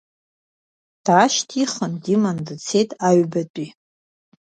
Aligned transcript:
Даашьҭихын 1.03 1.93
диман 2.03 2.37
дцеит 2.47 2.89
аҩбатәи. 3.07 3.69